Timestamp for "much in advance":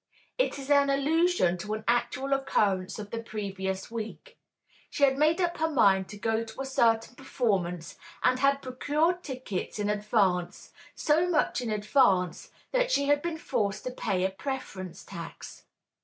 11.29-12.49